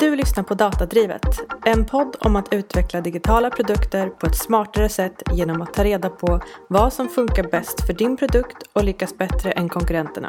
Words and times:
Du 0.00 0.16
lyssnar 0.16 0.44
på 0.44 0.54
Datadrivet, 0.54 1.22
en 1.64 1.86
podd 1.86 2.16
om 2.20 2.36
att 2.36 2.52
utveckla 2.52 3.00
digitala 3.00 3.50
produkter 3.50 4.08
på 4.08 4.26
ett 4.26 4.36
smartare 4.36 4.88
sätt 4.88 5.22
genom 5.32 5.62
att 5.62 5.74
ta 5.74 5.84
reda 5.84 6.10
på 6.10 6.40
vad 6.68 6.92
som 6.92 7.08
funkar 7.08 7.42
bäst 7.42 7.86
för 7.86 7.92
din 7.92 8.16
produkt 8.16 8.56
och 8.72 8.84
lyckas 8.84 9.18
bättre 9.18 9.52
än 9.52 9.68
konkurrenterna. 9.68 10.28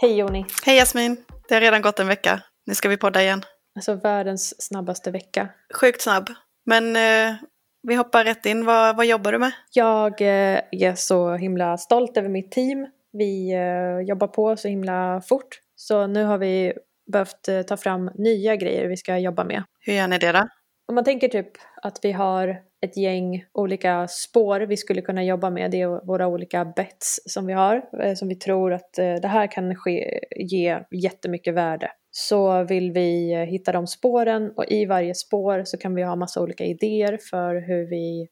Hej 0.00 0.18
Joni! 0.18 0.46
Hej 0.66 0.76
Jasmin! 0.76 1.16
Det 1.48 1.54
har 1.54 1.60
redan 1.60 1.82
gått 1.82 2.00
en 2.00 2.06
vecka. 2.06 2.42
Nu 2.66 2.74
ska 2.74 2.88
vi 2.88 2.96
podda 2.96 3.22
igen. 3.22 3.42
Alltså 3.76 3.94
världens 3.94 4.62
snabbaste 4.62 5.10
vecka. 5.10 5.48
Sjukt 5.80 6.02
snabb. 6.02 6.30
Men 6.66 6.96
eh, 6.96 7.34
vi 7.82 7.94
hoppar 7.94 8.24
rätt 8.24 8.46
in. 8.46 8.64
Vad, 8.64 8.96
vad 8.96 9.06
jobbar 9.06 9.32
du 9.32 9.38
med? 9.38 9.52
Jag 9.72 10.20
eh, 10.20 10.60
är 10.70 10.94
så 10.94 11.34
himla 11.34 11.78
stolt 11.78 12.16
över 12.16 12.28
mitt 12.28 12.52
team. 12.52 12.86
Vi 13.12 13.52
eh, 13.52 14.08
jobbar 14.08 14.26
på 14.26 14.56
så 14.56 14.68
himla 14.68 15.22
fort. 15.28 15.58
Så 15.76 16.06
nu 16.06 16.24
har 16.24 16.38
vi 16.38 16.72
behövt 17.12 17.48
eh, 17.48 17.62
ta 17.62 17.76
fram 17.76 18.10
nya 18.14 18.56
grejer 18.56 18.88
vi 18.88 18.96
ska 18.96 19.18
jobba 19.18 19.44
med. 19.44 19.62
Hur 19.80 19.92
gör 19.92 20.08
ni 20.08 20.18
det 20.18 20.32
då? 20.32 20.48
Om 20.88 20.94
man 20.94 21.04
tänker 21.04 21.28
typ 21.28 21.50
att 21.82 21.98
vi 22.02 22.12
har 22.12 22.62
ett 22.86 22.96
gäng 22.96 23.44
olika 23.52 24.08
spår 24.08 24.60
vi 24.60 24.76
skulle 24.76 25.02
kunna 25.02 25.24
jobba 25.24 25.50
med. 25.50 25.70
Det 25.70 25.80
är 25.80 26.06
våra 26.06 26.26
olika 26.26 26.64
bets 26.64 27.20
som 27.26 27.46
vi 27.46 27.52
har. 27.52 27.82
eh, 28.02 28.14
Som 28.14 28.28
vi 28.28 28.34
tror 28.34 28.72
att 28.72 28.98
eh, 28.98 29.14
det 29.14 29.28
här 29.28 29.46
kan 29.46 29.74
ske, 29.76 30.20
ge 30.36 30.78
jättemycket 30.90 31.54
värde. 31.54 31.90
Så 32.10 32.64
vill 32.64 32.92
vi 32.92 33.34
hitta 33.44 33.72
de 33.72 33.86
spåren 33.86 34.52
och 34.56 34.64
i 34.68 34.86
varje 34.86 35.14
spår 35.14 35.62
så 35.64 35.78
kan 35.78 35.94
vi 35.94 36.02
ha 36.02 36.16
massa 36.16 36.40
olika 36.42 36.64
idéer 36.64 37.18
för 37.30 37.54
hur 37.54 37.90
vi 37.90 38.28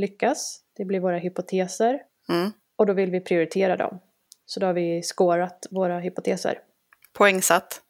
lyckas. 0.00 0.60
Det 0.76 0.84
blir 0.84 1.00
våra 1.00 1.18
hypoteser. 1.18 2.00
Mm. 2.32 2.50
Och 2.78 2.86
då 2.86 2.92
vill 2.92 3.10
vi 3.10 3.20
prioritera 3.20 3.76
dem. 3.76 3.98
Så 4.46 4.60
då 4.60 4.66
har 4.66 4.74
vi 4.74 5.02
skårat 5.02 5.66
våra 5.70 5.98
hypoteser. 5.98 6.58
Poängsatt. 7.18 7.80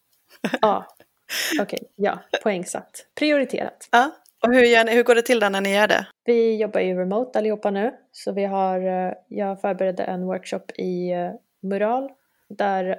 Ja, 0.60 0.86
okej, 1.60 1.80
ja, 1.96 2.18
poängsatt. 2.42 3.06
Prioriterat. 3.18 3.88
Ja. 3.92 4.10
Och 4.42 4.54
hur, 4.54 4.62
gör 4.62 4.84
ni, 4.84 4.94
hur 4.94 5.02
går 5.02 5.14
det 5.14 5.22
till 5.22 5.40
då 5.40 5.48
när 5.48 5.60
ni 5.60 5.74
gör 5.74 5.88
det? 5.88 6.06
Vi 6.24 6.56
jobbar 6.56 6.80
ju 6.80 6.94
remote 6.98 7.38
allihopa 7.38 7.70
nu. 7.70 7.92
Så 8.12 8.32
vi 8.32 8.44
har, 8.44 8.80
eh, 8.80 9.12
jag 9.28 9.60
förberedde 9.60 10.02
en 10.02 10.26
workshop 10.26 10.70
i 10.78 11.10
eh, 11.10 11.30
Mural. 11.62 12.10
Där 12.48 12.96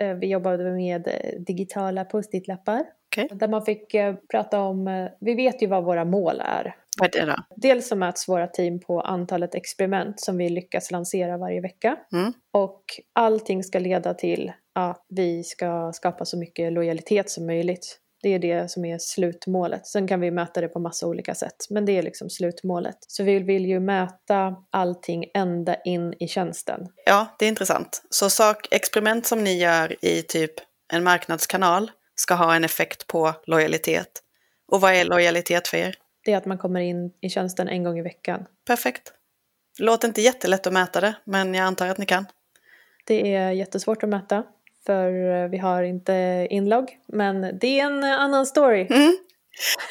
eh, 0.00 0.14
vi 0.14 0.26
jobbade 0.26 0.70
med 0.70 1.08
digitala 1.46 2.04
post-it-lappar. 2.04 2.84
Okej. 3.06 3.28
Där 3.32 3.48
man 3.48 3.64
fick 3.64 3.94
prata 4.30 4.60
om, 4.60 5.08
vi 5.20 5.34
vet 5.34 5.62
ju 5.62 5.66
vad 5.66 5.84
våra 5.84 6.04
mål 6.04 6.42
är. 6.44 6.74
Vad 6.98 7.16
är 7.16 7.26
det 7.26 7.32
då? 7.32 7.36
Dels 7.56 7.88
så 7.88 7.96
mäts 7.96 8.28
våra 8.28 8.46
team 8.46 8.80
på 8.80 9.00
antalet 9.00 9.54
experiment 9.54 10.20
som 10.20 10.36
vi 10.36 10.48
lyckas 10.48 10.90
lansera 10.90 11.36
varje 11.36 11.60
vecka. 11.60 11.96
Mm. 12.12 12.32
Och 12.50 12.84
allting 13.12 13.64
ska 13.64 13.78
leda 13.78 14.14
till 14.14 14.52
att 14.74 15.06
vi 15.08 15.44
ska 15.44 15.92
skapa 15.94 16.24
så 16.24 16.38
mycket 16.38 16.72
lojalitet 16.72 17.30
som 17.30 17.46
möjligt. 17.46 17.98
Det 18.22 18.28
är 18.28 18.38
det 18.38 18.70
som 18.70 18.84
är 18.84 18.98
slutmålet. 18.98 19.86
Sen 19.86 20.08
kan 20.08 20.20
vi 20.20 20.30
mäta 20.30 20.60
det 20.60 20.68
på 20.68 20.78
massa 20.78 21.06
olika 21.06 21.34
sätt. 21.34 21.56
Men 21.70 21.84
det 21.84 21.98
är 21.98 22.02
liksom 22.02 22.30
slutmålet. 22.30 22.96
Så 23.08 23.22
vi 23.22 23.38
vill 23.38 23.66
ju 23.66 23.80
mäta 23.80 24.56
allting 24.70 25.24
ända 25.34 25.76
in 25.84 26.14
i 26.20 26.28
tjänsten. 26.28 26.86
Ja, 27.06 27.36
det 27.38 27.44
är 27.44 27.48
intressant. 27.48 28.02
Så 28.10 28.30
sak, 28.30 28.68
experiment 28.70 29.26
som 29.26 29.44
ni 29.44 29.58
gör 29.58 30.04
i 30.04 30.22
typ 30.22 30.52
en 30.92 31.04
marknadskanal 31.04 31.90
ska 32.14 32.34
ha 32.34 32.54
en 32.54 32.64
effekt 32.64 33.06
på 33.06 33.34
lojalitet. 33.46 34.22
Och 34.68 34.80
vad 34.80 34.94
är 34.94 35.04
lojalitet 35.04 35.68
för 35.68 35.76
er? 35.76 35.94
Det 36.24 36.32
är 36.32 36.36
att 36.36 36.46
man 36.46 36.58
kommer 36.58 36.80
in 36.80 37.12
i 37.20 37.30
tjänsten 37.30 37.68
en 37.68 37.84
gång 37.84 37.98
i 37.98 38.02
veckan. 38.02 38.44
Perfekt. 38.66 39.12
Låter 39.78 40.08
inte 40.08 40.20
jättelätt 40.20 40.66
att 40.66 40.72
mäta 40.72 41.00
det, 41.00 41.14
men 41.24 41.54
jag 41.54 41.64
antar 41.64 41.88
att 41.88 41.98
ni 41.98 42.06
kan. 42.06 42.26
Det 43.06 43.34
är 43.34 43.50
jättesvårt 43.50 44.02
att 44.02 44.08
mäta. 44.08 44.44
För 44.86 45.42
eh, 45.42 45.48
vi 45.48 45.58
har 45.58 45.82
inte 45.82 46.46
inlogg. 46.50 46.98
Men 47.06 47.58
det 47.58 47.80
är 47.80 47.84
en 47.84 48.04
eh, 48.04 48.20
annan 48.20 48.46
story. 48.46 48.86
Mm. 48.90 49.16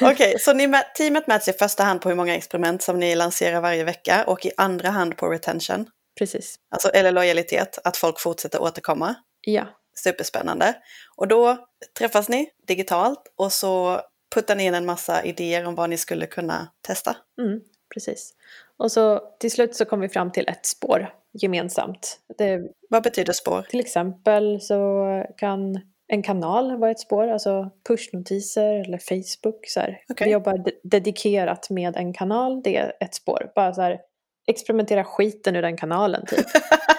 Okej, 0.00 0.38
så 0.38 0.52
ni, 0.52 0.72
teamet 0.96 1.26
mäts 1.26 1.48
i 1.48 1.52
första 1.52 1.82
hand 1.82 2.00
på 2.00 2.08
hur 2.08 2.16
många 2.16 2.36
experiment 2.36 2.82
som 2.82 2.98
ni 2.98 3.14
lanserar 3.14 3.60
varje 3.60 3.84
vecka 3.84 4.24
och 4.26 4.46
i 4.46 4.50
andra 4.56 4.88
hand 4.88 5.16
på 5.16 5.28
retention, 5.28 5.86
Precis. 6.18 6.56
alltså, 6.70 6.88
eller 6.88 7.12
lojalitet, 7.12 7.78
att 7.84 7.96
folk 7.96 8.20
fortsätter 8.20 8.62
återkomma. 8.62 9.14
Ja. 9.40 9.66
Superspännande. 9.94 10.74
Och 11.16 11.28
då 11.28 11.66
träffas 11.98 12.28
ni 12.28 12.50
digitalt 12.66 13.32
och 13.36 13.52
så 13.52 14.00
puttar 14.34 14.56
ni 14.56 14.64
in 14.64 14.74
en 14.74 14.86
massa 14.86 15.24
idéer 15.24 15.66
om 15.66 15.74
vad 15.74 15.90
ni 15.90 15.96
skulle 15.96 16.26
kunna 16.26 16.68
testa. 16.86 17.16
Mm, 17.40 17.60
precis. 17.94 18.34
Och 18.76 18.92
så 18.92 19.20
till 19.40 19.50
slut 19.50 19.76
så 19.76 19.84
kom 19.84 20.00
vi 20.00 20.08
fram 20.08 20.32
till 20.32 20.48
ett 20.48 20.66
spår 20.66 21.21
gemensamt. 21.32 22.18
Det, 22.38 22.60
Vad 22.88 23.02
betyder 23.02 23.32
spår? 23.32 23.62
till 23.62 23.80
exempel 23.80 24.60
så 24.60 25.06
kan 25.36 25.80
en 26.08 26.22
kanal 26.22 26.76
vara 26.76 26.90
ett 26.90 27.00
spår, 27.00 27.28
alltså 27.28 27.70
pushnotiser 27.88 28.74
eller 28.74 28.98
Facebook. 28.98 29.66
Så 29.66 29.80
här. 29.80 29.98
Okej. 30.10 30.24
Vi 30.26 30.32
jobbar 30.32 30.58
de- 30.58 30.80
dedikerat 30.82 31.70
med 31.70 31.96
en 31.96 32.12
kanal, 32.12 32.62
det 32.62 32.76
är 32.76 32.92
ett 33.00 33.14
spår. 33.14 33.52
Bara 33.54 33.72
så 33.74 33.82
här, 33.82 33.98
experimentera 34.46 35.04
skiten 35.04 35.56
ur 35.56 35.62
den 35.62 35.76
kanalen 35.76 36.26
typ. 36.26 36.46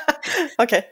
Okej, 0.58 0.84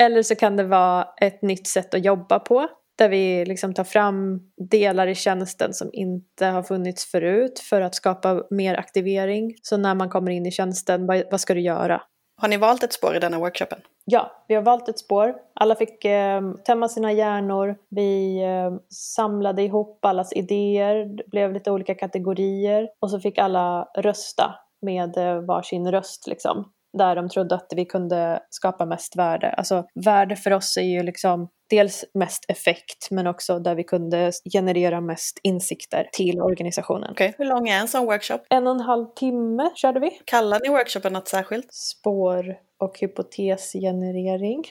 Eller 0.00 0.22
så 0.22 0.34
kan 0.34 0.56
det 0.56 0.64
vara 0.64 1.08
ett 1.20 1.42
nytt 1.42 1.66
sätt 1.66 1.94
att 1.94 2.04
jobba 2.04 2.38
på. 2.38 2.68
Där 2.98 3.08
vi 3.08 3.44
liksom 3.44 3.74
tar 3.74 3.84
fram 3.84 4.40
delar 4.70 5.06
i 5.06 5.14
tjänsten 5.14 5.74
som 5.74 5.90
inte 5.92 6.46
har 6.46 6.62
funnits 6.62 7.04
förut 7.10 7.58
för 7.58 7.80
att 7.80 7.94
skapa 7.94 8.42
mer 8.50 8.74
aktivering. 8.74 9.54
Så 9.62 9.76
när 9.76 9.94
man 9.94 10.08
kommer 10.08 10.30
in 10.30 10.46
i 10.46 10.50
tjänsten, 10.50 11.06
vad, 11.06 11.22
vad 11.30 11.40
ska 11.40 11.54
du 11.54 11.60
göra? 11.60 12.02
Har 12.40 12.48
ni 12.48 12.56
valt 12.56 12.82
ett 12.82 12.92
spår 12.92 13.16
i 13.16 13.18
denna 13.18 13.38
workshopen? 13.38 13.78
Ja, 14.04 14.44
vi 14.48 14.54
har 14.54 14.62
valt 14.62 14.88
ett 14.88 14.98
spår. 14.98 15.34
Alla 15.54 15.74
fick 15.74 16.04
eh, 16.04 16.42
tämma 16.64 16.88
sina 16.88 17.12
hjärnor. 17.12 17.76
Vi 17.88 18.42
eh, 18.42 18.78
samlade 18.88 19.62
ihop 19.62 20.04
allas 20.04 20.32
idéer. 20.32 21.16
Det 21.16 21.30
blev 21.30 21.52
lite 21.52 21.70
olika 21.70 21.94
kategorier. 21.94 22.88
Och 23.00 23.10
så 23.10 23.20
fick 23.20 23.38
alla 23.38 23.88
rösta 23.96 24.54
med 24.82 25.16
eh, 25.16 25.40
varsin 25.40 25.90
röst 25.90 26.26
liksom. 26.26 26.72
Där 26.98 27.16
de 27.16 27.28
trodde 27.28 27.54
att 27.54 27.72
vi 27.76 27.84
kunde 27.84 28.40
skapa 28.50 28.86
mest 28.86 29.16
värde. 29.16 29.50
Alltså 29.50 29.84
värde 30.04 30.36
för 30.36 30.52
oss 30.52 30.76
är 30.76 30.82
ju 30.82 31.02
liksom 31.02 31.48
dels 31.70 32.04
mest 32.14 32.44
effekt 32.48 33.10
men 33.10 33.26
också 33.26 33.58
där 33.58 33.74
vi 33.74 33.84
kunde 33.84 34.32
generera 34.52 35.00
mest 35.00 35.38
insikter 35.42 36.08
till 36.12 36.40
organisationen. 36.40 37.10
Okej, 37.12 37.34
hur 37.38 37.44
lång 37.44 37.68
är 37.68 37.80
en 37.80 37.88
sån 37.88 38.06
workshop? 38.06 38.38
En 38.50 38.66
och 38.66 38.74
en 38.74 38.80
halv 38.80 39.06
timme 39.16 39.70
körde 39.74 40.00
vi. 40.00 40.10
Kallar 40.24 40.60
ni 40.62 40.68
workshopen 40.68 41.12
något 41.12 41.28
särskilt? 41.28 41.74
Spår 41.74 42.56
och 42.78 42.98
hypotesgenerering. 42.98 44.64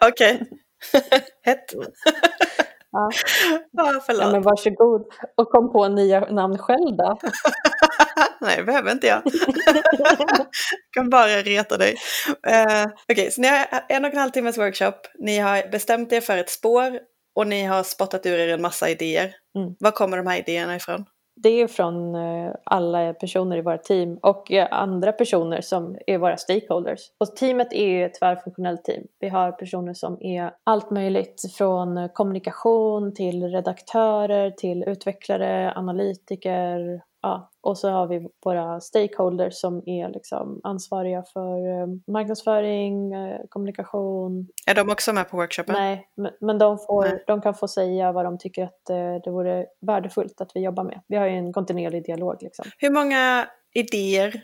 Okej. 0.08 0.40
Hett. 1.42 1.74
Ja. 2.90 3.10
Ja, 3.72 4.00
förlåt. 4.06 4.22
Ja, 4.22 4.30
men 4.32 4.42
varsågod. 4.42 5.06
Och 5.36 5.48
kom 5.48 5.72
på 5.72 5.88
nya 5.88 6.20
namn 6.20 6.58
själv 6.58 6.96
då. 6.96 7.18
Nej, 8.40 8.56
det 8.56 8.64
behöver 8.64 8.92
inte 8.92 9.06
jag. 9.06 9.22
jag 9.24 10.46
kan 10.94 11.10
bara 11.10 11.26
reta 11.28 11.76
dig. 11.76 11.96
Eh, 12.46 12.86
Okej, 13.12 13.30
så 13.30 13.40
ni 13.40 13.48
har 13.48 13.66
en 13.88 14.04
och 14.04 14.12
en 14.12 14.18
halv 14.18 14.30
timmes 14.30 14.58
workshop. 14.58 14.94
Ni 15.18 15.38
har 15.38 15.70
bestämt 15.70 16.12
er 16.12 16.20
för 16.20 16.38
ett 16.38 16.50
spår 16.50 16.98
och 17.36 17.46
ni 17.46 17.64
har 17.64 17.82
spottat 17.82 18.26
ur 18.26 18.38
er 18.38 18.48
en 18.48 18.62
massa 18.62 18.88
idéer. 18.88 19.34
Mm. 19.58 19.74
Var 19.80 19.90
kommer 19.90 20.16
de 20.16 20.26
här 20.26 20.38
idéerna 20.38 20.76
ifrån? 20.76 21.04
Det 21.42 21.48
är 21.48 21.66
från 21.66 22.14
eh, 22.14 22.52
alla 22.64 23.14
personer 23.14 23.56
i 23.56 23.62
våra 23.62 23.78
team 23.78 24.18
och 24.22 24.52
eh, 24.52 24.68
andra 24.70 25.12
personer 25.12 25.60
som 25.60 25.98
är 26.06 26.18
våra 26.18 26.36
stakeholders. 26.36 27.00
Och 27.20 27.36
teamet 27.36 27.72
är 27.72 28.06
ett 28.06 28.14
tvärfunktionellt 28.14 28.84
team. 28.84 29.02
Vi 29.20 29.28
har 29.28 29.52
personer 29.52 29.94
som 29.94 30.22
är 30.22 30.50
allt 30.64 30.90
möjligt 30.90 31.42
från 31.58 32.08
kommunikation 32.08 33.14
till 33.14 33.44
redaktörer 33.44 34.50
till 34.50 34.84
utvecklare, 34.86 35.72
analytiker. 35.76 37.02
Ja. 37.22 37.50
Och 37.60 37.78
så 37.78 37.90
har 37.90 38.06
vi 38.06 38.28
våra 38.44 38.80
stakeholders 38.80 39.54
som 39.54 39.82
är 39.88 40.08
liksom 40.08 40.60
ansvariga 40.64 41.22
för 41.32 41.80
eh, 41.80 41.86
marknadsföring, 42.12 43.12
eh, 43.12 43.40
kommunikation, 43.48 44.48
Är 44.66 44.74
de 44.74 44.90
också 44.90 45.12
med 45.12 45.28
på 45.30 45.36
workshopen? 45.36 45.74
Nej, 45.78 46.08
men- 46.40 46.58
de, 46.58 46.78
får, 46.78 47.02
Nej. 47.04 47.24
de 47.26 47.40
kan 47.40 47.54
få 47.54 47.68
säga 47.68 48.12
vad 48.12 48.24
de 48.24 48.38
tycker 48.38 48.64
att 48.64 48.90
eh, 48.90 49.14
det 49.24 49.30
vore 49.30 49.66
värdefullt 49.80 50.40
att 50.40 50.50
vi 50.54 50.60
jobbar 50.60 50.84
med. 50.84 51.00
Vi 51.08 51.16
har 51.16 51.26
ju 51.26 51.36
en 51.36 51.52
kontinuerlig 51.52 52.04
dialog 52.04 52.36
liksom. 52.42 52.64
Hur 52.78 52.90
många 52.90 53.46
idéer 53.74 54.42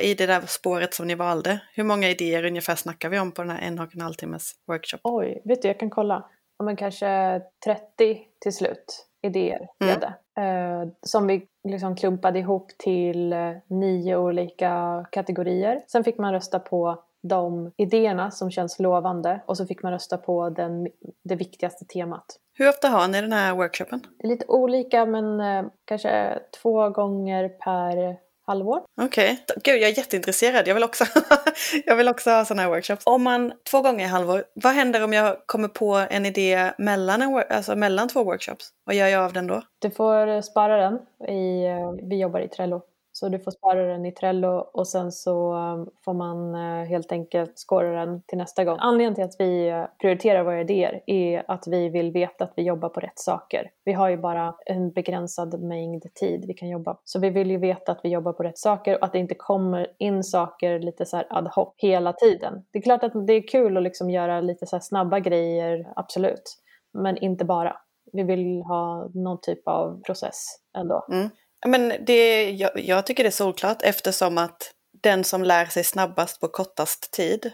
i 0.00 0.14
det 0.14 0.26
där 0.26 0.40
spåret 0.46 0.94
som 0.94 1.06
ni 1.06 1.14
valde? 1.14 1.60
Hur 1.74 1.84
många 1.84 2.08
idéer 2.08 2.44
ungefär 2.44 2.74
snackar 2.74 3.08
vi 3.08 3.18
om 3.18 3.32
på 3.32 3.42
den 3.42 3.50
här 3.50 3.60
en 3.68 3.78
och 3.80 3.94
en 3.94 4.00
halv 4.00 4.14
timmes 4.14 4.52
workshop? 4.66 4.98
Oj, 5.04 5.42
vet 5.44 5.62
du, 5.62 5.68
jag 5.68 5.78
kan 5.80 5.90
kolla. 5.90 6.24
Ja, 6.58 6.64
men 6.64 6.76
kanske 6.76 7.42
30 7.64 8.18
till 8.40 8.52
slut 8.52 9.06
idéer 9.22 9.66
blev 9.78 9.90
Mm. 9.90 10.00
det. 10.00 10.14
Eh, 10.38 10.88
som 11.02 11.26
vi 11.26 11.46
liksom 11.68 11.96
klumpade 11.96 12.38
ihop 12.38 12.68
till 12.78 13.32
eh, 13.32 13.52
nio 13.66 14.16
olika 14.16 15.04
kategorier. 15.12 15.82
Sen 15.88 16.04
fick 16.04 16.18
man 16.18 16.32
rösta 16.32 16.58
på 16.58 17.02
de 17.22 17.72
idéerna 17.76 18.30
som 18.30 18.50
känns 18.50 18.78
lovande 18.78 19.40
och 19.46 19.56
så 19.56 19.66
fick 19.66 19.82
man 19.82 19.92
rösta 19.92 20.18
på 20.18 20.50
den, 20.50 20.88
det 21.24 21.36
viktigaste 21.36 21.84
temat. 21.84 22.24
Hur 22.58 22.68
ofta 22.68 22.88
har 22.88 23.08
ni 23.08 23.20
den 23.20 23.32
här 23.32 23.54
workshopen? 23.54 24.00
Det 24.18 24.26
är 24.26 24.28
lite 24.28 24.46
olika 24.48 25.06
men 25.06 25.40
eh, 25.40 25.70
kanske 25.84 26.38
två 26.62 26.88
gånger 26.88 27.48
per 27.48 28.16
halvår. 28.52 28.80
Okej, 29.02 29.32
okay. 29.32 29.56
gud 29.64 29.82
jag 29.82 29.90
är 29.90 29.98
jätteintresserad. 29.98 30.68
Jag 30.68 30.74
vill 30.74 30.84
också, 30.84 31.04
jag 31.86 31.96
vill 31.96 32.08
också 32.08 32.30
ha 32.30 32.44
sådana 32.44 32.62
här 32.62 32.68
workshops. 32.68 33.02
Om 33.06 33.22
man 33.22 33.52
två 33.70 33.82
gånger 33.82 34.04
i 34.04 34.08
halvår, 34.08 34.44
vad 34.54 34.72
händer 34.72 35.04
om 35.04 35.12
jag 35.12 35.36
kommer 35.46 35.68
på 35.68 36.06
en 36.10 36.26
idé 36.26 36.72
mellan, 36.78 37.22
en, 37.22 37.42
alltså 37.50 37.76
mellan 37.76 38.08
två 38.08 38.24
workshops? 38.24 38.70
Vad 38.84 38.96
gör 38.96 39.06
jag 39.06 39.24
av 39.24 39.32
den 39.32 39.46
då? 39.46 39.62
Du 39.78 39.90
får 39.90 40.42
spara 40.42 40.76
den. 40.76 40.94
I, 41.28 41.64
eh, 41.64 42.08
vi 42.08 42.20
jobbar 42.20 42.40
i 42.40 42.48
Trello. 42.48 42.82
Så 43.14 43.28
du 43.28 43.38
får 43.38 43.50
spara 43.50 43.86
den 43.86 44.06
i 44.06 44.12
Trello 44.12 44.48
och 44.72 44.88
sen 44.88 45.12
så 45.12 45.54
um, 45.54 45.90
får 46.04 46.14
man 46.14 46.54
eh, 46.54 46.84
helt 46.84 47.12
enkelt 47.12 47.52
skåra 47.58 48.04
den 48.04 48.22
till 48.22 48.38
nästa 48.38 48.64
gång. 48.64 48.76
Anledningen 48.80 49.14
till 49.14 49.24
att 49.24 49.36
vi 49.38 49.68
eh, 49.68 49.84
prioriterar 50.00 50.44
våra 50.44 50.60
idéer 50.60 51.02
är 51.06 51.44
att 51.48 51.66
vi 51.66 51.88
vill 51.88 52.12
veta 52.12 52.44
att 52.44 52.52
vi 52.56 52.62
jobbar 52.62 52.88
på 52.88 53.00
rätt 53.00 53.18
saker. 53.18 53.70
Vi 53.84 53.92
har 53.92 54.08
ju 54.08 54.16
bara 54.16 54.54
en 54.66 54.90
begränsad 54.90 55.62
mängd 55.62 56.14
tid 56.14 56.44
vi 56.46 56.54
kan 56.54 56.68
jobba. 56.68 56.96
Så 57.04 57.18
vi 57.18 57.30
vill 57.30 57.50
ju 57.50 57.58
veta 57.58 57.92
att 57.92 58.00
vi 58.02 58.08
jobbar 58.08 58.32
på 58.32 58.42
rätt 58.42 58.58
saker 58.58 58.98
och 58.98 59.04
att 59.04 59.12
det 59.12 59.18
inte 59.18 59.34
kommer 59.34 59.86
in 59.98 60.24
saker 60.24 60.78
lite 60.78 61.06
så 61.06 61.22
ad 61.30 61.50
hoc 61.54 61.74
hela 61.76 62.12
tiden. 62.12 62.64
Det 62.70 62.78
är 62.78 62.82
klart 62.82 63.04
att 63.04 63.26
det 63.26 63.32
är 63.32 63.48
kul 63.48 63.76
att 63.76 63.82
liksom 63.82 64.10
göra 64.10 64.40
lite 64.40 64.66
så 64.66 64.80
snabba 64.80 65.20
grejer, 65.20 65.92
absolut. 65.96 66.58
Men 66.92 67.16
inte 67.18 67.44
bara. 67.44 67.76
Vi 68.12 68.22
vill 68.22 68.62
ha 68.62 69.10
någon 69.14 69.40
typ 69.40 69.68
av 69.68 70.02
process 70.02 70.46
ändå. 70.78 71.06
Mm. 71.10 71.28
Men 71.66 71.92
det, 72.00 72.50
jag, 72.50 72.70
jag 72.74 73.06
tycker 73.06 73.22
det 73.22 73.28
är 73.28 73.30
solklart 73.30 73.82
eftersom 73.82 74.38
att 74.38 74.74
den 75.02 75.24
som 75.24 75.42
lär 75.42 75.66
sig 75.66 75.84
snabbast 75.84 76.40
på 76.40 76.48
kortast 76.48 77.12
tid 77.12 77.52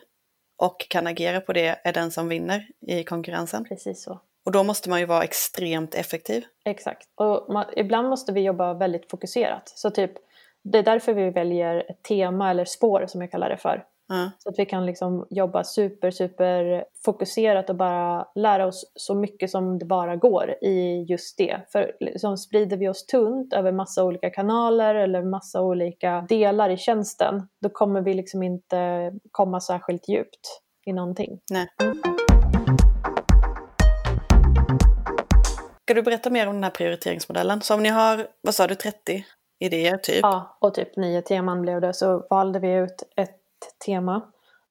och 0.56 0.86
kan 0.88 1.06
agera 1.06 1.40
på 1.40 1.52
det 1.52 1.80
är 1.84 1.92
den 1.92 2.10
som 2.10 2.28
vinner 2.28 2.66
i 2.86 3.04
konkurrensen. 3.04 3.64
Precis 3.64 4.02
så. 4.02 4.20
Och 4.44 4.52
då 4.52 4.64
måste 4.64 4.90
man 4.90 5.00
ju 5.00 5.06
vara 5.06 5.24
extremt 5.24 5.94
effektiv. 5.94 6.44
Exakt. 6.64 7.08
Och 7.14 7.52
man, 7.52 7.64
ibland 7.76 8.08
måste 8.08 8.32
vi 8.32 8.40
jobba 8.40 8.74
väldigt 8.74 9.10
fokuserat. 9.10 9.68
Så 9.68 9.90
typ, 9.90 10.12
det 10.64 10.78
är 10.78 10.82
därför 10.82 11.14
vi 11.14 11.30
väljer 11.30 11.90
ett 11.90 12.02
tema 12.02 12.50
eller 12.50 12.64
spår 12.64 13.06
som 13.08 13.20
jag 13.20 13.30
kallar 13.30 13.50
det 13.50 13.56
för. 13.56 13.84
Mm. 14.12 14.30
Så 14.38 14.48
att 14.48 14.58
vi 14.58 14.66
kan 14.66 14.86
liksom 14.86 15.26
jobba 15.30 15.64
super, 15.64 16.10
super 16.10 16.84
fokuserat 17.04 17.70
och 17.70 17.76
bara 17.76 18.28
lära 18.34 18.66
oss 18.66 18.92
så 18.94 19.14
mycket 19.14 19.50
som 19.50 19.78
det 19.78 19.84
bara 19.84 20.16
går 20.16 20.50
i 20.62 21.04
just 21.08 21.38
det. 21.38 21.60
För 21.72 21.92
liksom 22.00 22.36
sprider 22.36 22.76
vi 22.76 22.88
oss 22.88 23.06
tunt 23.06 23.52
över 23.52 23.72
massa 23.72 24.04
olika 24.04 24.30
kanaler 24.30 24.94
eller 24.94 25.22
massa 25.22 25.62
olika 25.62 26.26
delar 26.28 26.70
i 26.70 26.76
tjänsten, 26.76 27.48
då 27.62 27.68
kommer 27.68 28.00
vi 28.00 28.14
liksom 28.14 28.42
inte 28.42 29.12
komma 29.30 29.60
särskilt 29.60 30.08
djupt 30.08 30.60
i 30.86 30.92
någonting. 30.92 31.40
Nej. 31.50 31.68
Ska 35.82 35.94
du 35.94 36.02
berätta 36.02 36.30
mer 36.30 36.46
om 36.46 36.54
den 36.54 36.64
här 36.64 36.70
prioriteringsmodellen? 36.70 37.60
Så 37.60 37.74
om 37.74 37.82
ni 37.82 37.88
har, 37.88 38.26
vad 38.40 38.54
sa 38.54 38.66
du, 38.66 38.74
30 38.74 39.24
idéer 39.58 39.96
typ? 39.96 40.20
Ja, 40.22 40.58
och 40.60 40.74
typ 40.74 40.96
nio 40.96 41.22
teman 41.22 41.62
blev 41.62 41.80
det. 41.80 41.94
Så 41.94 42.26
valde 42.30 42.58
vi 42.58 42.72
ut 42.72 43.02
ett 43.16 43.37
tema. 43.86 44.22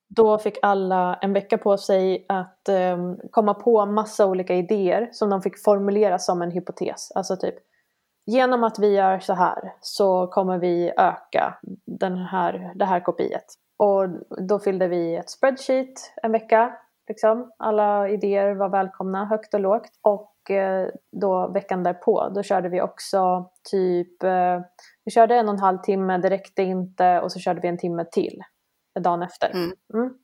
Då 0.08 0.38
fick 0.38 0.58
alla 0.62 1.14
en 1.14 1.32
vecka 1.32 1.58
på 1.58 1.76
sig 1.76 2.26
att 2.28 2.68
um, 2.68 3.18
komma 3.30 3.54
på 3.54 3.86
massa 3.86 4.26
olika 4.26 4.54
idéer 4.54 5.08
som 5.12 5.30
de 5.30 5.42
fick 5.42 5.64
formulera 5.64 6.18
som 6.18 6.42
en 6.42 6.50
hypotes. 6.50 7.12
Alltså 7.14 7.36
typ, 7.36 7.54
genom 8.26 8.64
att 8.64 8.78
vi 8.78 8.94
gör 8.94 9.18
så 9.18 9.34
här 9.34 9.72
så 9.80 10.26
kommer 10.26 10.58
vi 10.58 10.92
öka 10.96 11.58
den 11.86 12.16
här, 12.16 12.72
det 12.74 12.84
här 12.84 13.00
kopiet. 13.00 13.44
Och 13.76 14.08
då 14.48 14.58
fyllde 14.58 14.88
vi 14.88 15.16
ett 15.16 15.30
spreadsheet 15.30 16.12
en 16.22 16.32
vecka. 16.32 16.76
Liksom. 17.08 17.52
Alla 17.58 18.08
idéer 18.08 18.54
var 18.54 18.68
välkomna, 18.68 19.24
högt 19.24 19.54
och 19.54 19.60
lågt. 19.60 19.90
Och 20.02 20.50
eh, 20.50 20.88
då 21.20 21.48
veckan 21.48 21.82
därpå, 21.82 22.28
då 22.34 22.42
körde 22.42 22.68
vi 22.68 22.80
också 22.80 23.50
typ, 23.70 24.22
eh, 24.22 24.60
vi 25.04 25.10
körde 25.10 25.36
en 25.36 25.48
och 25.48 25.54
en 25.54 25.60
halv 25.60 25.78
timme, 25.78 26.18
det 26.18 26.30
räckte 26.30 26.62
inte 26.62 27.20
och 27.20 27.32
så 27.32 27.38
körde 27.38 27.60
vi 27.60 27.68
en 27.68 27.78
timme 27.78 28.04
till 28.12 28.42
dagen 29.00 29.22
efter. 29.22 29.50
Mm. 29.50 29.72
Mm. 29.94 30.14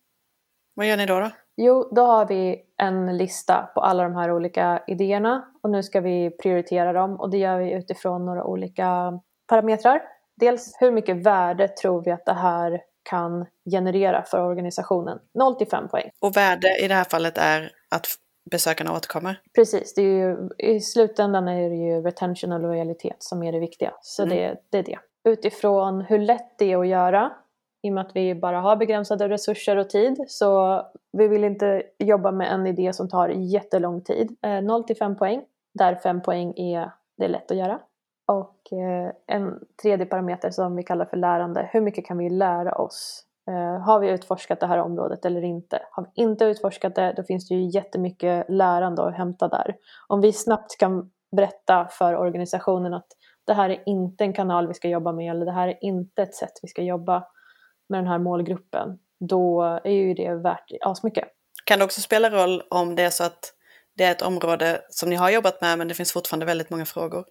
Vad 0.75 0.87
gör 0.87 0.97
ni 0.97 1.07
då, 1.07 1.21
då? 1.21 1.31
Jo, 1.57 1.89
då 1.93 2.03
har 2.03 2.27
vi 2.27 2.63
en 2.79 3.17
lista 3.17 3.71
på 3.75 3.81
alla 3.81 4.03
de 4.03 4.15
här 4.15 4.33
olika 4.33 4.83
idéerna 4.87 5.45
och 5.63 5.71
nu 5.71 5.83
ska 5.83 6.01
vi 6.01 6.31
prioritera 6.31 6.93
dem 6.93 7.21
och 7.21 7.31
det 7.31 7.39
gör 7.39 7.59
vi 7.59 7.73
utifrån 7.73 8.27
några 8.27 8.45
olika 8.45 9.21
parametrar. 9.47 10.03
Dels 10.37 10.77
hur 10.81 10.91
mycket 10.91 11.27
värde 11.27 11.69
tror 11.69 12.05
vi 12.05 12.11
att 12.11 12.27
det 12.27 12.33
här 12.33 12.81
kan 13.03 13.47
generera 13.71 14.23
för 14.23 14.41
organisationen? 14.41 15.19
0 15.35 15.55
till 15.55 15.67
5 15.67 15.89
poäng. 15.89 16.11
Och 16.21 16.37
värde 16.37 16.85
i 16.85 16.89
det 16.89 16.95
här 16.95 17.05
fallet 17.05 17.39
är 17.39 17.73
att 17.89 18.07
besökarna 18.51 18.93
återkommer? 18.93 19.41
Precis, 19.55 19.95
det 19.95 20.03
är 20.03 20.19
ju, 20.19 20.49
i 20.59 20.81
slutändan 20.81 21.49
är 21.49 21.71
det 21.71 21.77
ju 21.77 22.03
retention 22.03 22.53
och 22.53 22.61
lojalitet 22.61 23.17
som 23.19 23.43
är 23.43 23.53
det 23.53 23.59
viktiga. 23.59 23.93
Så 24.01 24.23
mm. 24.23 24.37
det, 24.37 24.57
det 24.71 24.79
är 24.79 24.83
det. 24.83 24.99
Utifrån 25.31 26.01
hur 26.01 26.19
lätt 26.19 26.59
det 26.59 26.73
är 26.73 26.79
att 26.79 26.89
göra 26.89 27.33
i 27.85 27.91
och 27.91 27.95
med 27.95 28.07
att 28.07 28.17
vi 28.17 28.35
bara 28.35 28.61
har 28.61 28.77
begränsade 28.77 29.29
resurser 29.29 29.77
och 29.77 29.91
tid 29.91 30.25
så 30.29 30.83
vi 31.13 31.29
vill 31.29 31.45
inte 31.45 31.83
jobba 31.99 32.33
med 32.33 32.53
en 32.53 32.67
idé 32.67 32.93
som 32.93 33.09
tar 33.09 33.29
jättelång 33.29 34.01
tid. 34.01 34.37
Eh, 34.43 34.63
0 34.63 34.85
till 34.85 34.97
5 34.97 35.17
poäng, 35.17 35.45
där 35.75 35.95
5 35.95 36.23
poäng 36.23 36.55
är 36.57 36.91
det 37.17 37.25
är 37.25 37.29
lätt 37.29 37.51
att 37.51 37.57
göra. 37.57 37.81
Och 38.27 38.73
eh, 38.73 39.13
en 39.27 39.59
tredje 39.83 40.07
parameter 40.07 40.51
som 40.51 40.77
vi 40.77 40.83
kallar 40.83 41.05
för 41.05 41.17
lärande, 41.17 41.69
hur 41.73 41.81
mycket 41.81 42.07
kan 42.07 42.19
vi 42.19 42.31
lära 42.31 42.75
oss? 42.75 43.25
Eh, 43.49 43.81
har 43.81 44.01
vi 44.01 44.11
utforskat 44.11 44.61
det 44.61 44.67
här 44.67 44.79
området 44.79 45.25
eller 45.25 45.43
inte? 45.43 45.83
Har 45.91 46.03
vi 46.03 46.23
inte 46.23 46.45
utforskat 46.45 46.95
det, 46.95 47.13
då 47.17 47.23
finns 47.23 47.49
det 47.49 47.55
ju 47.55 47.71
jättemycket 47.71 48.47
lärande 48.49 49.05
att 49.05 49.15
hämta 49.15 49.49
där. 49.49 49.77
Om 50.09 50.21
vi 50.21 50.33
snabbt 50.33 50.79
kan 50.79 51.11
berätta 51.37 51.89
för 51.91 52.17
organisationen 52.17 52.95
att 52.95 53.07
det 53.47 53.55
här 53.55 53.71
är 53.71 53.83
inte 53.87 54.25
en 54.25 54.33
kanal 54.33 54.69
vi 54.69 54.75
ska 54.75 54.89
jobba 54.89 55.13
med 55.13 55.31
eller 55.31 55.47
det 55.47 55.53
här 55.53 55.69
är 55.69 55.85
inte 55.85 56.23
ett 56.23 56.35
sätt 56.35 56.53
vi 56.63 56.69
ska 56.69 56.83
jobba 56.83 57.25
med 57.89 57.99
den 57.99 58.07
här 58.07 58.19
målgruppen, 58.19 58.99
då 59.21 59.63
är 59.85 59.91
ju 59.91 60.15
det 60.15 60.35
värt 60.35 60.71
asmycket. 60.81 61.29
Kan 61.65 61.79
det 61.79 61.85
också 61.85 62.01
spela 62.01 62.31
roll 62.31 62.63
om 62.71 62.95
det 62.95 63.03
är 63.03 63.11
så 63.11 63.25
att 63.25 63.55
det 63.97 64.05
är 64.05 64.11
ett 64.11 64.23
område 64.23 64.81
som 64.89 65.11
ni 65.11 65.17
har 65.17 65.31
jobbat 65.31 65.61
med 65.61 65.79
men 65.79 65.89
det 65.89 65.95
finns 65.95 66.13
fortfarande 66.13 66.47
väldigt 66.47 66.71
många 66.71 66.85
frågor? 66.85 67.25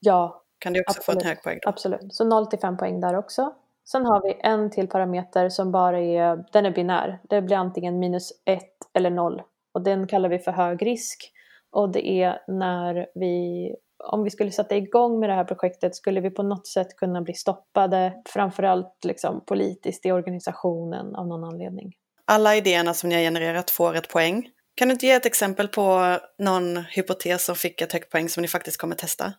Ja. 0.00 0.40
Kan 0.58 0.72
det 0.72 0.80
också 0.80 0.98
absolut. 0.98 1.22
få 1.22 1.26
en 1.26 1.28
hög 1.28 1.42
poäng? 1.42 1.58
Då? 1.62 1.68
Absolut, 1.68 2.14
så 2.14 2.24
0 2.24 2.46
till 2.46 2.58
5 2.58 2.76
poäng 2.76 3.00
där 3.00 3.16
också. 3.16 3.54
Sen 3.90 4.06
har 4.06 4.22
vi 4.22 4.36
en 4.40 4.70
till 4.70 4.88
parameter 4.88 5.48
som 5.48 5.72
bara 5.72 6.00
är, 6.00 6.44
den 6.52 6.66
är 6.66 6.70
binär. 6.70 7.20
Det 7.28 7.42
blir 7.42 7.56
antingen 7.56 7.98
minus 7.98 8.32
1 8.44 8.62
eller 8.94 9.10
0 9.10 9.42
och 9.74 9.82
den 9.82 10.06
kallar 10.06 10.28
vi 10.28 10.38
för 10.38 10.52
hög 10.52 10.86
risk. 10.86 11.32
Och 11.70 11.92
det 11.92 12.08
är 12.08 12.42
när 12.48 13.06
vi 13.14 13.76
om 14.04 14.24
vi 14.24 14.30
skulle 14.30 14.50
sätta 14.50 14.76
igång 14.76 15.20
med 15.20 15.28
det 15.28 15.34
här 15.34 15.44
projektet 15.44 15.96
skulle 15.96 16.20
vi 16.20 16.30
på 16.30 16.42
något 16.42 16.66
sätt 16.66 16.96
kunna 16.96 17.22
bli 17.22 17.34
stoppade, 17.34 18.22
framförallt 18.28 19.04
liksom 19.04 19.44
politiskt 19.44 20.06
i 20.06 20.12
organisationen 20.12 21.14
av 21.14 21.26
någon 21.26 21.44
anledning. 21.44 21.92
Alla 22.24 22.56
idéerna 22.56 22.94
som 22.94 23.08
ni 23.08 23.14
har 23.14 23.22
genererat 23.22 23.70
får 23.70 23.96
ett 23.96 24.08
poäng. 24.08 24.50
Kan 24.74 24.88
du 24.88 24.92
inte 24.92 25.06
ge 25.06 25.12
ett 25.12 25.26
exempel 25.26 25.68
på 25.68 26.18
någon 26.38 26.76
hypotes 26.76 27.44
som 27.44 27.54
fick 27.54 27.80
ett 27.80 27.92
högt 27.92 28.10
poäng 28.10 28.28
som 28.28 28.40
ni 28.40 28.48
faktiskt 28.48 28.76
kommer 28.76 28.96
testa? 28.96 29.32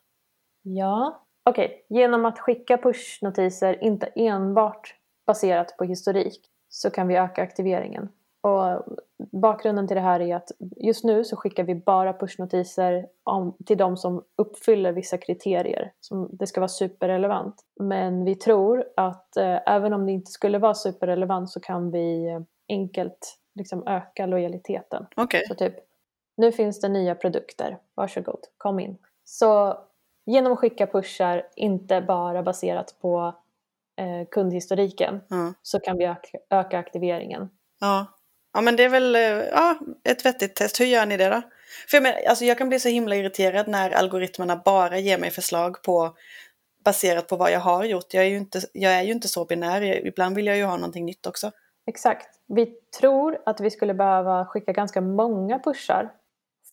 Ja, 0.62 1.26
okej. 1.44 1.66
Okay. 1.66 2.02
Genom 2.02 2.26
att 2.26 2.40
skicka 2.40 2.78
pushnotiser, 2.78 3.84
inte 3.84 4.06
enbart 4.16 4.96
baserat 5.28 5.78
på 5.78 5.84
historik, 5.84 6.42
så 6.70 6.90
kan 6.90 7.08
vi 7.08 7.16
öka 7.16 7.42
aktiveringen. 7.42 8.10
Och 8.46 8.84
bakgrunden 9.32 9.88
till 9.88 9.96
det 9.96 10.02
här 10.02 10.20
är 10.20 10.36
att 10.36 10.52
just 10.78 11.04
nu 11.04 11.24
så 11.24 11.36
skickar 11.36 11.64
vi 11.64 11.76
bara 11.76 12.14
pushnotiser 12.14 13.08
om, 13.24 13.58
till 13.66 13.78
de 13.78 13.98
som 13.98 14.24
uppfyller 14.36 14.92
vissa 14.92 15.18
kriterier. 15.18 15.92
Som 16.00 16.30
det 16.32 16.48
ska 16.48 16.62
vara 16.62 16.68
superrelevant. 16.68 17.56
Men 17.80 18.26
vi 18.26 18.36
tror 18.36 18.86
att 18.98 19.38
eh, 19.38 19.60
även 19.66 19.94
om 19.94 20.06
det 20.06 20.12
inte 20.12 20.32
skulle 20.32 20.58
vara 20.58 20.74
superrelevant 20.74 21.50
så 21.50 21.60
kan 21.60 21.92
vi 21.92 22.40
enkelt 22.70 23.38
liksom 23.56 23.88
öka 23.88 24.26
lojaliteten. 24.26 25.06
Okay. 25.18 25.42
Så 25.48 25.56
typ, 25.56 25.76
nu 26.38 26.52
finns 26.52 26.82
det 26.82 26.90
nya 26.90 27.16
produkter, 27.16 27.78
varsågod, 27.96 28.40
kom 28.58 28.80
in. 28.80 28.98
Så 29.24 29.78
genom 30.26 30.54
att 30.54 30.60
skicka 30.60 30.88
pushar, 30.88 31.48
inte 31.56 32.02
bara 32.02 32.44
baserat 32.44 32.96
på 33.02 33.36
eh, 33.98 34.28
kundhistoriken, 34.32 35.22
mm. 35.32 35.54
så 35.62 35.80
kan 35.80 35.98
vi 35.98 36.06
öka, 36.06 36.38
öka 36.50 36.80
aktiveringen. 36.80 37.50
Ja. 37.80 38.06
Ja 38.56 38.62
men 38.62 38.76
det 38.76 38.84
är 38.84 38.90
väl 38.90 39.16
eh, 39.16 39.22
ja, 39.52 39.80
ett 40.04 40.26
vettigt 40.26 40.56
test. 40.56 40.80
Hur 40.80 40.86
gör 40.86 41.06
ni 41.06 41.18
det 41.18 41.30
då? 41.30 41.42
För 41.90 41.98
jag, 41.98 42.04
menar, 42.04 42.20
alltså 42.28 42.46
jag 42.46 42.58
kan 42.58 42.70
bli 42.70 42.80
så 42.80 42.90
himla 42.90 43.16
irriterad 43.16 43.68
när 43.68 43.92
algoritmerna 43.92 44.62
bara 44.66 44.98
ger 44.98 45.18
mig 45.18 45.32
förslag 45.32 45.84
på 45.84 46.16
baserat 46.86 47.28
på 47.28 47.36
vad 47.36 47.52
jag 47.52 47.60
har 47.60 47.84
gjort. 47.84 48.14
Jag 48.14 48.24
är 48.24 48.30
ju 48.30 48.38
inte, 48.38 48.62
jag 48.74 48.94
är 48.94 49.02
ju 49.02 49.12
inte 49.12 49.28
så 49.28 49.46
binär, 49.46 50.08
ibland 50.08 50.36
vill 50.36 50.46
jag 50.46 50.58
ju 50.58 50.64
ha 50.64 50.76
någonting 50.76 51.06
nytt 51.06 51.28
också. 51.28 51.52
Exakt. 51.88 52.28
Vi 52.48 52.66
tror 53.00 53.38
att 53.46 53.60
vi 53.60 53.72
skulle 53.72 53.94
behöva 53.94 54.46
skicka 54.46 54.72
ganska 54.72 55.02
många 55.02 55.60
pushar 55.60 56.12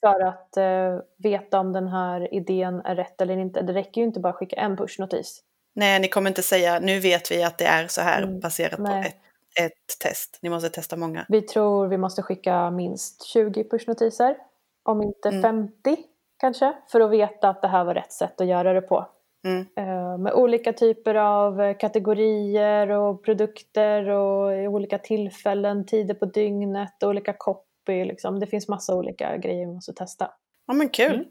för 0.00 0.20
att 0.20 0.56
eh, 0.56 0.98
veta 1.18 1.58
om 1.58 1.72
den 1.72 1.88
här 1.88 2.34
idén 2.34 2.80
är 2.80 2.96
rätt 2.96 3.20
eller 3.20 3.36
inte. 3.36 3.62
Det 3.62 3.72
räcker 3.72 4.00
ju 4.00 4.06
inte 4.06 4.20
bara 4.20 4.32
att 4.32 4.38
skicka 4.38 4.56
en 4.56 4.76
pushnotis. 4.76 5.42
Nej, 5.74 6.00
ni 6.00 6.08
kommer 6.08 6.30
inte 6.30 6.42
säga 6.42 6.80
nu 6.80 7.00
vet 7.00 7.30
vi 7.30 7.42
att 7.42 7.58
det 7.58 7.66
är 7.66 7.86
så 7.86 8.00
här 8.00 8.22
mm, 8.22 8.40
baserat 8.40 8.78
nej. 8.78 9.02
på 9.02 9.08
ett 9.08 9.16
ett 9.61 9.99
test. 10.02 10.38
Ni 10.42 10.50
måste 10.50 10.68
testa 10.68 10.97
många. 10.97 11.26
Vi 11.28 11.42
tror 11.42 11.88
vi 11.88 11.99
måste 11.99 12.23
skicka 12.23 12.71
minst 12.71 13.26
20 13.26 13.64
pushnotiser. 13.64 14.37
Om 14.82 15.02
inte 15.02 15.28
mm. 15.28 15.42
50 15.42 15.97
kanske. 16.38 16.73
För 16.88 17.00
att 17.00 17.11
veta 17.11 17.49
att 17.49 17.62
det 17.62 17.68
här 17.68 17.85
var 17.85 17.94
rätt 17.94 18.12
sätt 18.12 18.40
att 18.40 18.47
göra 18.47 18.73
det 18.73 18.80
på. 18.80 19.06
Mm. 19.47 19.66
Eh, 19.76 20.18
med 20.18 20.32
olika 20.32 20.73
typer 20.73 21.14
av 21.14 21.61
eh, 21.61 21.76
kategorier 21.76 22.88
och 22.88 23.25
produkter 23.25 24.09
och 24.09 24.54
i 24.54 24.68
olika 24.68 24.99
tillfällen, 24.99 25.87
tider 25.87 26.14
på 26.14 26.26
dygnet, 26.26 27.02
olika 27.02 27.32
copy. 27.32 28.04
Liksom. 28.04 28.40
Det 28.40 28.47
finns 28.47 28.68
massa 28.68 28.94
olika 28.94 29.37
grejer 29.37 29.66
vi 29.66 29.73
måste 29.73 29.92
testa. 29.92 30.30
Ja 30.66 30.75
men 30.75 30.88
kul. 30.88 31.14
Mm. 31.14 31.26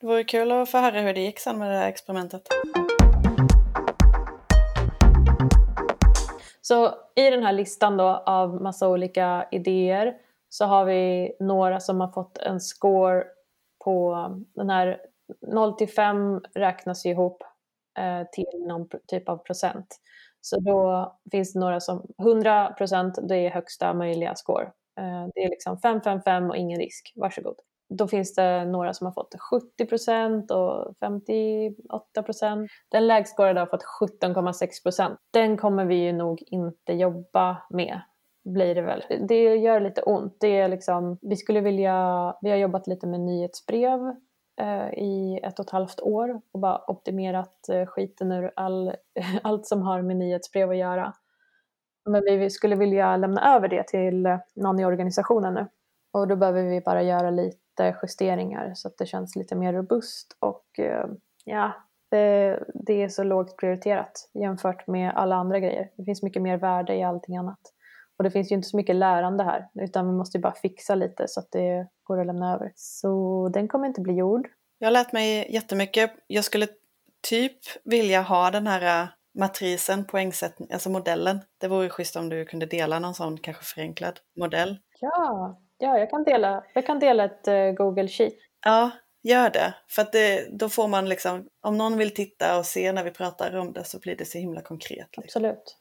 Det 0.00 0.06
vore 0.06 0.24
kul 0.24 0.52
att 0.52 0.70
få 0.70 0.78
höra 0.78 1.00
hur 1.00 1.14
det 1.14 1.20
gick 1.20 1.38
sen 1.38 1.58
med 1.58 1.70
det 1.70 1.76
här 1.76 1.88
experimentet. 1.88 2.42
Så 6.62 6.94
i 7.16 7.30
den 7.30 7.42
här 7.42 7.52
listan 7.52 7.96
då 7.96 8.04
av 8.26 8.62
massa 8.62 8.88
olika 8.88 9.48
idéer 9.50 10.14
så 10.48 10.64
har 10.64 10.84
vi 10.84 11.32
några 11.40 11.80
som 11.80 12.00
har 12.00 12.08
fått 12.08 12.38
en 12.38 12.60
score 12.60 13.24
på 13.84 14.26
den 14.54 14.70
här 14.70 14.98
0 15.46 15.74
till 15.76 15.88
5 15.88 16.40
räknas 16.54 17.06
ju 17.06 17.10
ihop 17.10 17.42
eh, 17.98 18.28
till 18.32 18.66
någon 18.68 18.88
typ 19.06 19.28
av 19.28 19.36
procent. 19.36 20.00
Så 20.40 20.60
då 20.60 21.12
finns 21.32 21.52
det 21.52 21.60
några 21.60 21.80
som 21.80 22.06
100 22.18 22.74
procent, 22.78 23.18
det 23.28 23.36
är 23.36 23.50
högsta 23.50 23.94
möjliga 23.94 24.34
score. 24.34 24.64
Eh, 25.00 25.26
det 25.34 25.40
är 25.44 25.48
liksom 25.50 25.78
5, 25.78 26.00
5, 26.00 26.22
5 26.22 26.50
och 26.50 26.56
ingen 26.56 26.78
risk, 26.78 27.12
varsågod. 27.16 27.56
Då 27.98 28.08
finns 28.08 28.34
det 28.34 28.64
några 28.64 28.94
som 28.94 29.04
har 29.04 29.12
fått 29.12 29.34
70 29.50 29.86
procent 29.86 30.50
och 30.50 30.94
58 31.00 32.22
procent. 32.22 32.70
Den 32.90 33.06
lägscorade 33.06 33.60
har 33.60 33.66
fått 33.66 33.84
17,6 34.22 34.82
procent. 34.82 35.18
Den 35.32 35.56
kommer 35.56 35.84
vi 35.84 35.94
ju 35.94 36.12
nog 36.12 36.42
inte 36.46 36.92
jobba 36.92 37.56
med 37.70 38.00
blir 38.44 38.74
det 38.74 38.82
väl. 38.82 39.04
Det 39.28 39.56
gör 39.56 39.80
lite 39.80 40.02
ont. 40.02 40.36
Det 40.40 40.58
är 40.58 40.68
liksom, 40.68 41.18
vi 41.22 41.36
skulle 41.36 41.60
vilja, 41.60 42.36
vi 42.40 42.50
har 42.50 42.56
jobbat 42.56 42.86
lite 42.86 43.06
med 43.06 43.20
nyhetsbrev 43.20 44.00
eh, 44.60 44.88
i 44.92 45.40
ett 45.42 45.58
och 45.58 45.64
ett 45.64 45.70
halvt 45.70 46.00
år 46.00 46.40
och 46.52 46.60
bara 46.60 46.90
optimerat 46.90 47.68
eh, 47.68 47.86
skiten 47.86 48.32
ur 48.32 48.52
all, 48.56 48.92
allt 49.42 49.66
som 49.66 49.82
har 49.82 50.02
med 50.02 50.16
nyhetsbrev 50.16 50.70
att 50.70 50.76
göra. 50.76 51.12
Men 52.04 52.22
vi 52.24 52.50
skulle 52.50 52.76
vilja 52.76 53.16
lämna 53.16 53.56
över 53.56 53.68
det 53.68 53.88
till 53.88 54.26
eh, 54.26 54.38
någon 54.54 54.80
i 54.80 54.84
organisationen 54.84 55.54
nu. 55.54 55.66
Och 56.12 56.28
då 56.28 56.36
behöver 56.36 56.62
vi 56.62 56.80
bara 56.80 57.02
göra 57.02 57.30
lite 57.30 57.61
justeringar 58.02 58.72
så 58.74 58.88
att 58.88 58.98
det 58.98 59.06
känns 59.06 59.36
lite 59.36 59.54
mer 59.54 59.72
robust 59.72 60.36
och 60.40 60.78
eh, 60.78 61.06
ja, 61.44 61.72
det, 62.10 62.58
det 62.74 63.02
är 63.02 63.08
så 63.08 63.24
lågt 63.24 63.56
prioriterat 63.56 64.30
jämfört 64.34 64.86
med 64.86 65.12
alla 65.14 65.36
andra 65.36 65.60
grejer. 65.60 65.90
Det 65.96 66.04
finns 66.04 66.22
mycket 66.22 66.42
mer 66.42 66.56
värde 66.56 66.94
i 66.94 67.02
allting 67.02 67.36
annat. 67.36 67.60
Och 68.18 68.24
det 68.24 68.30
finns 68.30 68.52
ju 68.52 68.54
inte 68.54 68.68
så 68.68 68.76
mycket 68.76 68.96
lärande 68.96 69.44
här, 69.44 69.68
utan 69.74 70.06
vi 70.06 70.12
måste 70.12 70.38
ju 70.38 70.42
bara 70.42 70.54
fixa 70.54 70.94
lite 70.94 71.28
så 71.28 71.40
att 71.40 71.50
det 71.50 71.86
går 72.02 72.20
att 72.20 72.26
lämna 72.26 72.54
över. 72.54 72.72
Så 72.74 73.50
den 73.54 73.68
kommer 73.68 73.86
inte 73.86 74.00
bli 74.00 74.14
gjord. 74.14 74.48
Jag 74.78 74.86
har 74.86 74.92
lärt 74.92 75.12
mig 75.12 75.54
jättemycket. 75.54 76.10
Jag 76.26 76.44
skulle 76.44 76.68
typ 77.28 77.58
vilja 77.84 78.22
ha 78.22 78.50
den 78.50 78.66
här 78.66 79.02
äh, 79.02 79.08
matrisen, 79.38 80.04
poängsättning, 80.04 80.72
alltså 80.72 80.90
modellen. 80.90 81.40
Det 81.58 81.68
vore 81.68 81.88
schysst 81.88 82.16
om 82.16 82.28
du 82.28 82.44
kunde 82.44 82.66
dela 82.66 82.98
någon 82.98 83.14
sån 83.14 83.38
kanske 83.38 83.64
förenklad 83.64 84.20
modell. 84.36 84.78
Ja, 85.00 85.60
ja 85.82 85.98
jag, 85.98 86.10
kan 86.10 86.24
dela, 86.24 86.64
jag 86.74 86.86
kan 86.86 86.98
dela 86.98 87.24
ett 87.24 87.48
eh, 87.48 87.70
Google 87.70 88.08
Sheet. 88.08 88.34
Ja, 88.64 88.90
gör 89.22 89.50
det. 89.50 89.74
För 89.88 90.02
att 90.02 90.12
det, 90.12 90.48
då 90.58 90.68
får 90.68 90.88
man 90.88 91.08
liksom, 91.08 91.48
om 91.62 91.78
någon 91.78 91.98
vill 91.98 92.14
titta 92.14 92.58
och 92.58 92.66
se 92.66 92.92
när 92.92 93.04
vi 93.04 93.10
pratar 93.10 93.56
om 93.56 93.72
det 93.72 93.84
så 93.84 93.98
blir 93.98 94.16
det 94.16 94.24
så 94.24 94.38
himla 94.38 94.60
konkret. 94.60 95.16
Liksom. 95.16 95.44
Absolut. 95.44 95.76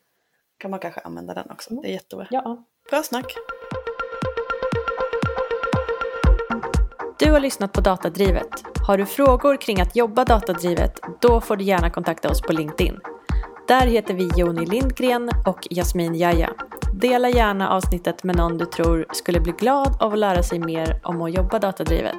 kan 0.58 0.72
man 0.72 0.79
kanske 0.79 1.01
använda 1.01 1.34
den 1.34 1.51
också. 1.51 1.74
Det 1.74 1.88
är 1.88 1.91
jättebra. 1.91 2.27
Ja. 2.31 2.65
Bra 2.89 3.03
snack! 3.03 3.36
Du 7.20 7.31
har 7.31 7.39
lyssnat 7.39 7.74
på 7.74 7.81
Datadrivet. 7.81 8.50
Har 8.88 8.98
du 8.98 9.05
frågor 9.05 9.58
kring 9.62 9.81
att 9.81 9.96
jobba 9.96 10.25
datadrivet, 10.25 11.00
då 11.22 11.41
får 11.41 11.55
du 11.55 11.63
gärna 11.63 11.89
kontakta 11.89 12.29
oss 12.29 12.41
på 12.41 12.53
LinkedIn. 12.53 13.00
Där 13.67 13.88
heter 13.88 14.13
vi 14.13 14.29
Joni 14.38 14.65
Lindgren 14.65 15.29
och 15.46 15.67
Jasmin 15.70 16.15
Jaja. 16.15 16.50
Dela 16.93 17.29
gärna 17.29 17.69
avsnittet 17.69 18.24
med 18.24 18.36
någon 18.36 18.57
du 18.57 18.65
tror 18.65 19.05
skulle 19.12 19.39
bli 19.39 19.51
glad 19.51 19.95
av 20.00 20.13
att 20.13 20.19
lära 20.19 20.43
sig 20.43 20.60
mer 20.60 21.00
om 21.03 21.21
att 21.21 21.33
jobba 21.33 21.60
datadrivet. 21.60 22.15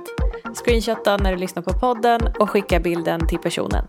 Screenshotta 0.65 1.17
när 1.17 1.33
du 1.33 1.39
lyssnar 1.39 1.63
på 1.63 1.73
podden 1.73 2.21
och 2.39 2.51
skicka 2.51 2.81
bilden 2.81 3.27
till 3.27 3.39
personen. 3.39 3.89